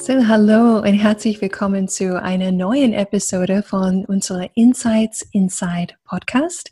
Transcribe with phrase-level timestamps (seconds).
[0.00, 6.70] So, hallo und herzlich willkommen zu einer neuen Episode von unserer Insights Inside Podcast.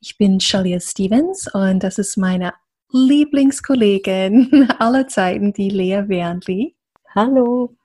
[0.00, 2.52] Ich bin Shalia Stevens und das ist meine
[2.90, 6.74] Lieblingskollegin aller Zeiten, die Lea Wernli.
[7.14, 7.76] Hallo.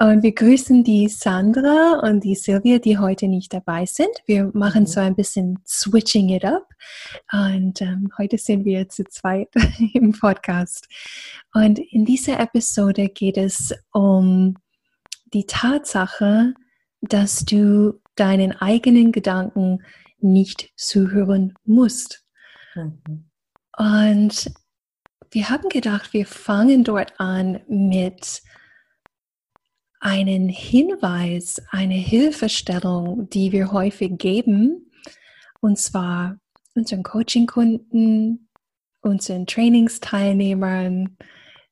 [0.00, 4.10] Und wir grüßen die Sandra und die Silvia, die heute nicht dabei sind.
[4.26, 4.86] Wir machen mhm.
[4.86, 6.68] so ein bisschen Switching it up.
[7.32, 9.48] Und ähm, heute sind wir zu zweit
[9.94, 10.88] im Podcast.
[11.52, 14.56] Und in dieser Episode geht es um
[15.32, 16.54] die Tatsache,
[17.00, 19.84] dass du deinen eigenen Gedanken
[20.18, 22.24] nicht zuhören musst.
[22.74, 23.30] Mhm.
[23.76, 24.50] Und
[25.30, 28.42] wir haben gedacht, wir fangen dort an mit
[30.04, 34.90] einen Hinweis, eine Hilfestellung, die wir häufig geben,
[35.62, 36.36] und zwar
[36.74, 38.50] unseren Coaching-Kunden,
[39.00, 41.16] unseren Trainingsteilnehmern,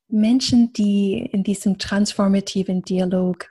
[0.08, 3.50] Menschen, die in diesem transformativen Dialog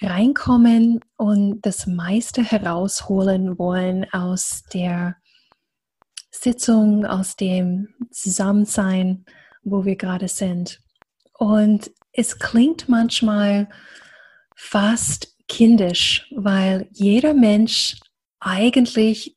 [0.00, 5.16] reinkommen und das meiste herausholen wollen aus der
[6.30, 9.26] Sitzung, aus dem Zusammensein,
[9.62, 10.80] wo wir gerade sind.
[11.34, 13.68] Und es klingt manchmal
[14.54, 17.98] fast kindisch, weil jeder Mensch
[18.40, 19.36] eigentlich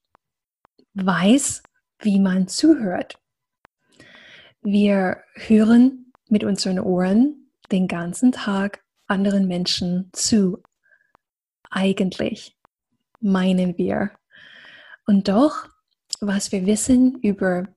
[0.93, 1.63] weiß,
[1.99, 3.17] wie man zuhört.
[4.61, 10.61] Wir hören mit unseren Ohren den ganzen Tag anderen Menschen zu.
[11.69, 12.57] Eigentlich
[13.19, 14.11] meinen wir.
[15.05, 15.67] Und doch,
[16.21, 17.67] was wir wissen über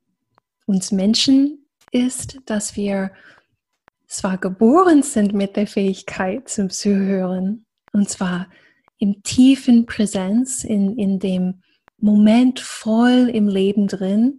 [0.67, 3.13] uns Menschen ist, dass wir
[4.07, 8.49] zwar geboren sind mit der Fähigkeit zum Zuhören, und zwar
[8.99, 11.63] im tiefen Präsenz, in, in dem
[11.99, 14.37] Moment voll im Leben drin,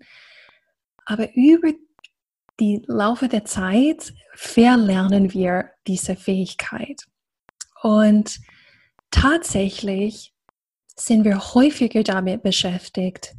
[1.06, 1.72] aber über
[2.60, 7.04] die Laufe der Zeit verlernen wir diese Fähigkeit.
[7.82, 8.40] Und
[9.12, 10.34] tatsächlich
[10.96, 13.36] sind wir häufiger damit beschäftigt,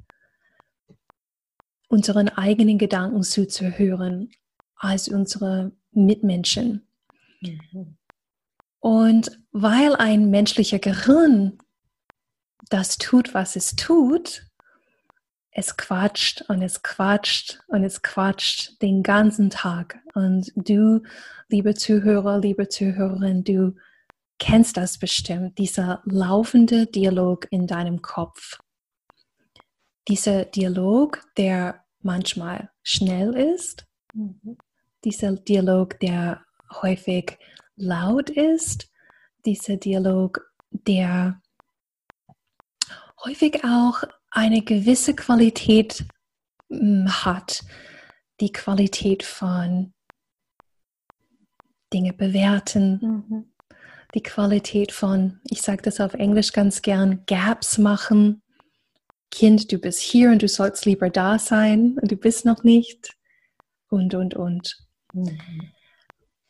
[1.89, 4.31] unseren eigenen Gedanken zuzuhören,
[4.79, 6.87] als unsere Mitmenschen.
[7.41, 7.97] Mhm.
[8.81, 11.59] Und weil ein menschlicher Gehirn
[12.71, 14.47] das tut, was es tut,
[15.51, 19.99] es quatscht und es quatscht und es quatscht den ganzen Tag.
[20.15, 21.03] Und du,
[21.49, 23.75] liebe Zuhörer, liebe Zuhörerin, du
[24.39, 28.59] kennst das bestimmt, dieser laufende Dialog in deinem Kopf.
[30.07, 33.85] Dieser Dialog, der manchmal schnell ist,
[34.15, 34.59] mhm
[35.09, 36.45] dieser Dialog, der
[36.83, 37.39] häufig
[37.77, 38.91] laut ist,
[39.47, 41.41] dieser Dialog, der
[43.25, 46.05] häufig auch eine gewisse Qualität
[46.71, 47.65] hm, hat,
[48.41, 49.95] die Qualität von
[51.91, 53.53] Dinge bewerten, mhm.
[54.15, 58.43] die Qualität von, ich sage das auf Englisch ganz gern, Gaps machen.
[59.31, 63.17] Kind, du bist hier und du sollst lieber da sein und du bist noch nicht
[63.89, 64.88] und, und, und.
[65.13, 65.39] Mhm.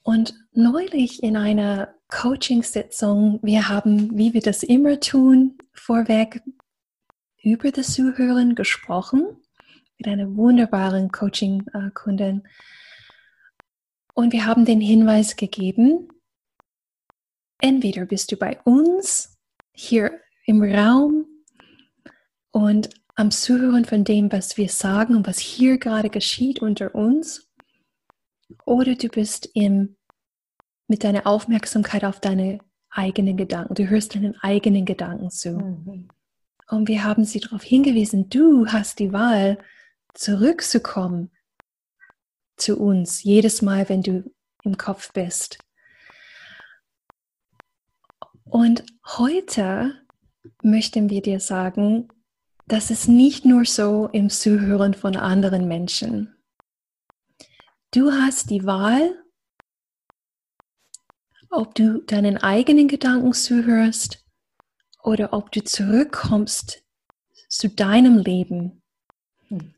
[0.03, 6.43] Und neulich in einer Coaching-Sitzung, wir haben, wie wir das immer tun, vorweg
[7.43, 9.37] über das Zuhören gesprochen
[9.99, 12.43] mit einer wunderbaren Coaching-Kundin.
[14.15, 16.09] Und wir haben den Hinweis gegeben,
[17.61, 19.37] entweder bist du bei uns
[19.73, 21.27] hier im Raum
[22.51, 27.48] und am Zuhören von dem, was wir sagen und was hier gerade geschieht unter uns,
[28.65, 29.97] oder du bist im,
[30.87, 33.75] mit deiner Aufmerksamkeit auf deine eigenen Gedanken.
[33.75, 35.53] Du hörst deinen eigenen Gedanken zu.
[35.53, 36.09] Mhm.
[36.71, 39.59] Und wir haben sie darauf hingewiesen, du hast die Wahl,
[40.15, 41.31] zurückzukommen
[42.57, 44.31] zu uns, jedes Mal, wenn du
[44.65, 45.59] im Kopf bist.
[48.45, 49.95] Und heute
[50.63, 52.09] möchten wir dir sagen,
[52.67, 56.38] dass es nicht nur so im Zuhören von anderen Menschen.
[57.91, 59.25] Du hast die Wahl,
[61.49, 64.27] ob du deinen eigenen Gedanken zuhörst
[65.03, 66.85] oder ob du zurückkommst
[67.49, 68.83] zu deinem Leben
[69.47, 69.75] hm.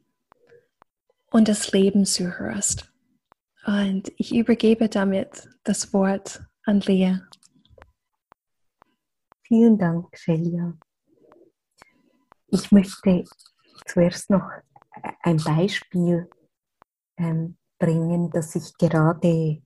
[1.31, 2.93] und das Leben zuhörst.
[3.65, 7.21] Und ich übergebe damit das Wort Andrea.
[9.43, 10.77] Vielen Dank, Shelia.
[12.49, 13.25] Ich möchte
[13.87, 14.51] zuerst noch
[15.23, 16.29] ein Beispiel
[17.17, 19.61] ähm, bringen, das ich gerade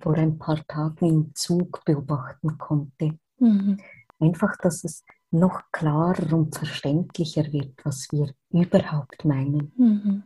[0.00, 3.18] vor ein paar Tagen im Zug beobachten konnte.
[3.38, 3.78] Mhm.
[4.18, 9.72] Einfach, dass es noch klarer und verständlicher wird, was wir überhaupt meinen.
[9.76, 10.22] Mhm.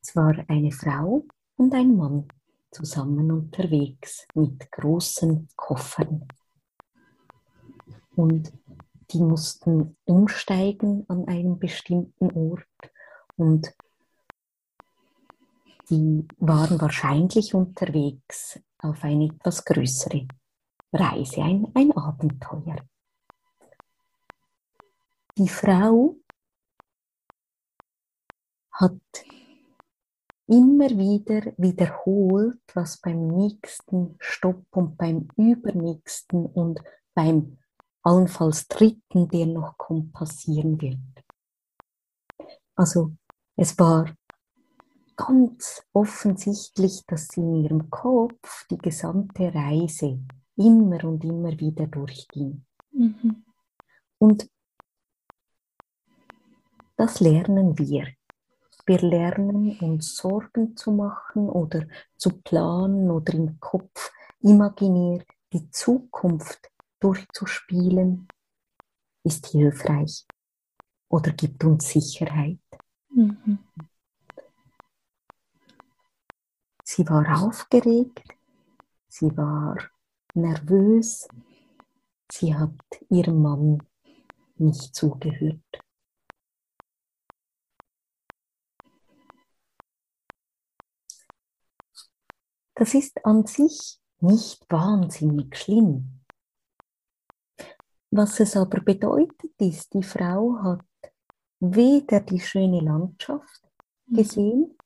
[0.00, 1.24] Es war eine Frau
[1.56, 2.28] und ein Mann
[2.70, 6.28] zusammen unterwegs mit großen Koffern.
[8.14, 8.52] Und
[9.10, 12.92] die mussten umsteigen an einem bestimmten Ort
[13.36, 13.72] und
[15.90, 20.26] die waren wahrscheinlich unterwegs auf eine etwas größere
[20.92, 22.76] Reise, ein, ein Abenteuer.
[25.36, 26.16] Die Frau
[28.72, 29.00] hat
[30.46, 36.80] immer wieder wiederholt, was beim nächsten Stopp und beim übernächsten und
[37.14, 37.58] beim
[38.02, 40.98] allenfalls dritten, der noch kommt, passieren wird.
[42.74, 43.12] Also
[43.56, 44.14] es war
[45.18, 50.20] ganz offensichtlich, dass sie in ihrem Kopf die gesamte Reise
[50.56, 52.64] immer und immer wieder durchging.
[52.92, 53.44] Mhm.
[54.18, 54.48] Und
[56.96, 58.06] das lernen wir.
[58.86, 61.86] Wir lernen uns Sorgen zu machen oder
[62.16, 64.10] zu planen oder im Kopf
[64.40, 66.70] imaginär die Zukunft
[67.00, 68.28] durchzuspielen,
[69.24, 70.26] ist hilfreich
[71.08, 72.60] oder gibt uns Sicherheit.
[73.10, 73.58] Mhm.
[76.98, 78.24] Sie war aufgeregt,
[79.06, 79.78] sie war
[80.34, 81.28] nervös,
[82.28, 82.74] sie hat
[83.08, 83.86] ihrem Mann
[84.56, 85.62] nicht zugehört.
[92.74, 96.24] Das ist an sich nicht wahnsinnig schlimm.
[98.10, 101.12] Was es aber bedeutet ist, die Frau hat
[101.60, 103.62] weder die schöne Landschaft
[104.06, 104.16] mhm.
[104.16, 104.78] gesehen,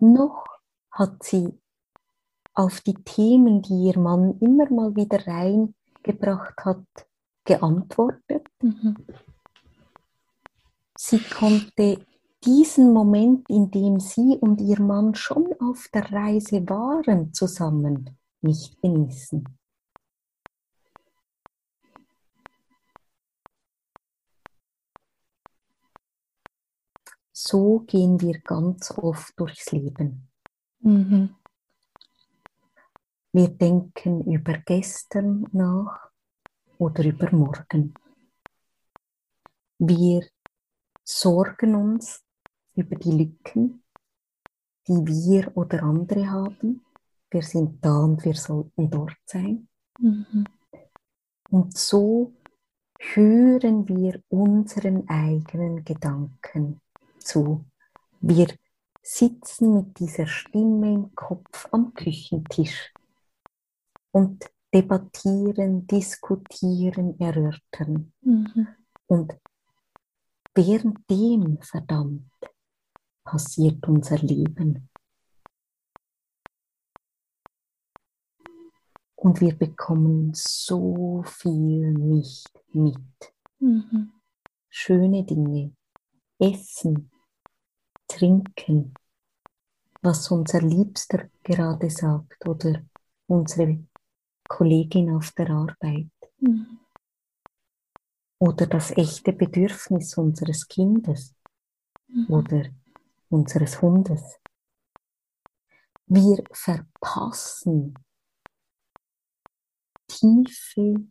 [0.00, 0.53] noch
[0.94, 1.58] hat sie
[2.54, 6.86] auf die Themen, die ihr Mann immer mal wieder reingebracht hat,
[7.44, 8.46] geantwortet.
[8.62, 8.96] Mhm.
[10.96, 12.06] Sie konnte
[12.44, 18.80] diesen Moment, in dem sie und ihr Mann schon auf der Reise waren, zusammen nicht
[18.80, 19.44] genießen.
[27.32, 30.28] So gehen wir ganz oft durchs Leben.
[30.84, 31.34] Mhm.
[33.32, 36.10] Wir denken über gestern nach
[36.76, 37.94] oder über morgen.
[39.78, 40.28] Wir
[41.02, 42.22] sorgen uns
[42.74, 43.82] über die Lücken,
[44.86, 46.84] die wir oder andere haben.
[47.30, 49.66] Wir sind da und wir sollten dort sein.
[49.98, 50.44] Mhm.
[51.48, 52.34] Und so
[52.98, 56.82] hören wir unseren eigenen Gedanken
[57.18, 57.64] zu.
[58.20, 58.48] Wir
[59.04, 62.92] sitzen mit dieser Stimme im Kopf am Küchentisch
[64.12, 68.12] und debattieren, diskutieren, erörtern.
[68.22, 68.66] Mhm.
[69.06, 69.38] Und
[70.54, 72.30] währenddem, verdammt,
[73.24, 74.88] passiert unser Leben.
[79.16, 83.34] Und wir bekommen so viel nicht mit.
[83.58, 84.12] Mhm.
[84.70, 85.74] Schöne Dinge,
[86.38, 87.10] Essen,
[88.08, 88.94] trinken,
[90.04, 92.82] was unser Liebster gerade sagt oder
[93.26, 93.82] unsere
[94.46, 96.10] Kollegin auf der Arbeit.
[96.38, 96.78] Mhm.
[98.38, 101.34] Oder das echte Bedürfnis unseres Kindes
[102.08, 102.26] mhm.
[102.28, 102.64] oder
[103.30, 104.38] unseres Hundes.
[106.06, 107.94] Wir verpassen
[110.06, 111.06] Tiefe,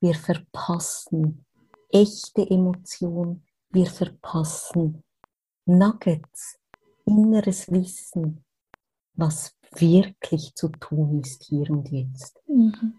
[0.00, 1.44] wir verpassen
[1.90, 5.04] echte Emotion, wir verpassen
[5.66, 6.61] Nuggets,
[7.18, 8.44] inneres Wissen,
[9.14, 12.40] was wirklich zu tun ist hier und jetzt.
[12.46, 12.94] Mhm.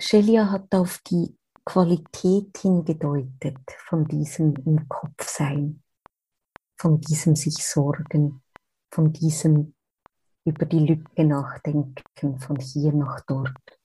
[0.00, 3.58] Shelia hat auf die Qualität hingedeutet
[3.88, 5.82] von diesem im Kopf sein,
[6.76, 8.42] von diesem sich sorgen,
[8.92, 9.73] von diesem
[10.44, 13.80] über die Lücke nachdenken, von hier nach dort.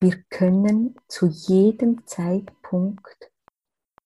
[0.00, 3.32] Wir können zu jedem Zeitpunkt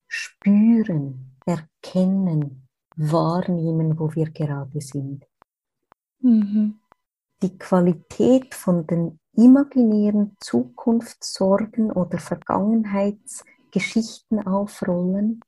[0.07, 5.27] spüren, erkennen, wahrnehmen, wo wir gerade sind.
[6.23, 6.81] Mhm.
[7.43, 15.41] die Qualität von den imaginären Zukunftssorgen oder Vergangenheitsgeschichten aufrollen,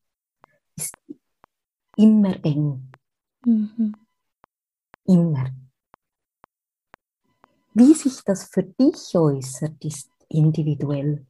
[0.76, 0.96] ist
[1.96, 2.90] immer eng.
[3.44, 3.94] Mhm.
[5.12, 5.50] Immer.
[7.74, 11.26] Wie sich das für dich äußert, ist individuell.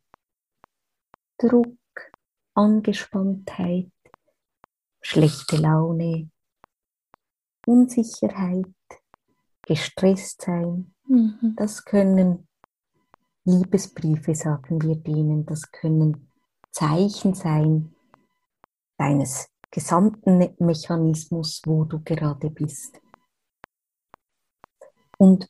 [1.36, 1.76] Druck,
[2.54, 3.90] Angespanntheit,
[5.00, 6.30] schlechte Laune,
[7.66, 8.72] Unsicherheit,
[9.62, 10.94] gestresst sein.
[11.08, 11.54] Mhm.
[11.56, 12.46] Das können
[13.44, 16.28] Liebesbriefe, sagen wir denen, das können
[16.70, 17.96] Zeichen sein
[18.96, 23.01] deines gesamten Mechanismus, wo du gerade bist.
[25.22, 25.48] Und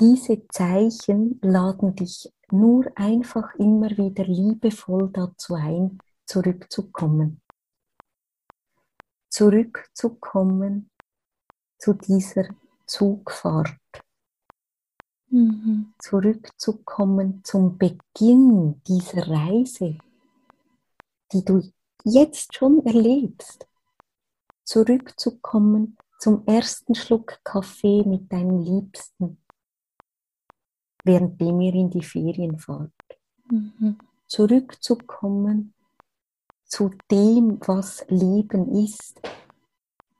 [0.00, 7.40] diese Zeichen laden dich nur einfach immer wieder liebevoll dazu ein, zurückzukommen.
[9.30, 10.90] Zurückzukommen
[11.78, 12.48] zu dieser
[12.84, 13.78] Zugfahrt.
[15.28, 15.94] Mhm.
[16.00, 19.98] Zurückzukommen zum Beginn dieser Reise,
[21.30, 21.62] die du
[22.02, 23.68] jetzt schon erlebst.
[24.64, 29.38] Zurückzukommen zum ersten Schluck Kaffee mit deinem Liebsten,
[31.04, 32.92] währenddem ihr in die Ferien fahrt.
[33.50, 33.98] Mhm.
[34.26, 35.74] Zurückzukommen
[36.64, 39.20] zu dem, was Leben ist,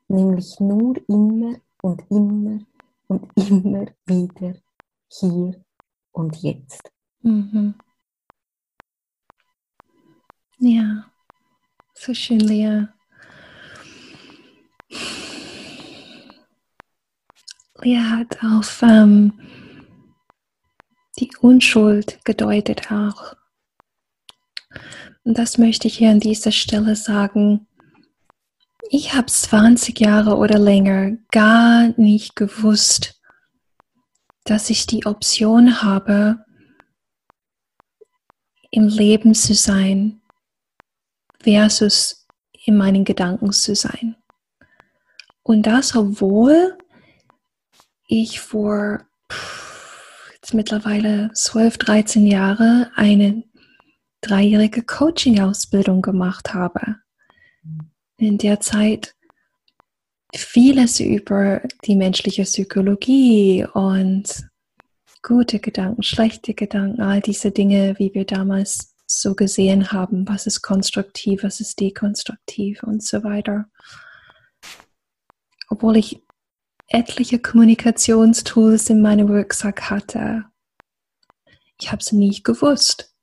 [0.07, 2.61] nämlich nur immer und immer
[3.09, 4.55] und immer wieder
[5.09, 5.65] hier
[6.13, 6.91] und jetzt.
[7.21, 7.75] Mhm.
[10.59, 11.05] Ja,
[11.95, 12.89] so schön, Lea.
[17.83, 19.33] Lea hat auf ähm,
[21.19, 23.35] die Unschuld gedeutet auch.
[25.25, 27.67] Und das möchte ich hier an dieser Stelle sagen.
[28.91, 33.21] Ich habe 20 Jahre oder länger gar nicht gewusst,
[34.45, 36.45] dass ich die Option habe,
[38.71, 40.21] im Leben zu sein
[41.43, 42.27] versus
[42.65, 44.17] in meinen Gedanken zu sein.
[45.43, 46.77] Und das, obwohl
[48.09, 49.07] ich vor
[50.35, 53.45] jetzt mittlerweile 12, 13 Jahre eine
[54.23, 56.97] dreijährige Coaching-Ausbildung gemacht habe.
[58.17, 59.15] In der Zeit
[60.35, 64.49] vieles über die menschliche Psychologie und
[65.23, 70.63] gute Gedanken, schlechte Gedanken, all diese Dinge, wie wir damals so gesehen haben, was ist
[70.63, 73.67] konstruktiv, was ist dekonstruktiv und so weiter.
[75.69, 76.23] Obwohl ich
[76.89, 80.45] etliche Kommunikationstools in meinem Rucksack hatte,
[81.81, 83.15] ich habe es nicht gewusst.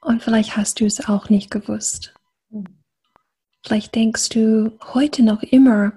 [0.00, 2.14] Und vielleicht hast du es auch nicht gewusst.
[3.64, 5.92] Vielleicht denkst du heute noch immer,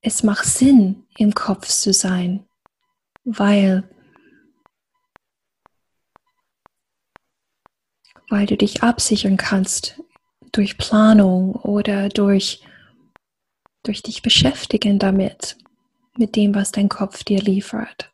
[0.00, 2.46] es macht Sinn, im Kopf zu sein,
[3.24, 3.90] weil,
[8.34, 10.02] weil du dich absichern kannst
[10.50, 12.64] durch Planung oder durch,
[13.84, 15.56] durch dich beschäftigen damit,
[16.18, 18.12] mit dem, was dein Kopf dir liefert.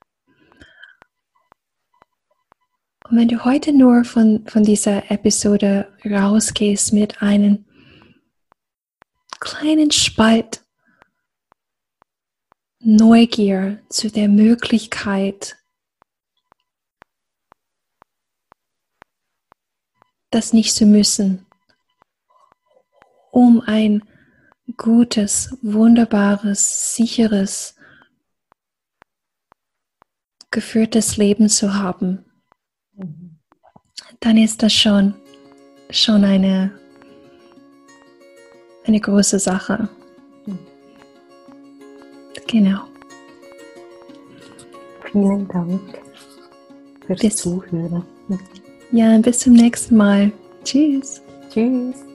[3.08, 7.64] Und wenn du heute nur von, von dieser Episode rausgehst mit einem
[9.40, 10.62] kleinen Spalt
[12.78, 15.56] Neugier zu der Möglichkeit,
[20.30, 21.46] das nicht zu müssen,
[23.30, 24.02] um ein
[24.76, 27.74] gutes, wunderbares, sicheres,
[30.50, 32.24] geführtes Leben zu haben
[34.20, 35.14] dann ist das schon,
[35.88, 36.70] schon eine,
[38.84, 39.88] eine große Sache.
[42.46, 42.82] Genau.
[45.10, 45.80] Vielen Dank
[47.06, 48.04] fürs bis, Zuhören.
[48.92, 50.32] Ja, bis zum nächsten Mal.
[50.64, 51.22] Tschüss.
[51.52, 52.09] Tschüss.